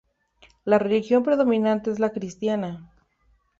[0.65, 2.91] La religión predominante es la cristiana.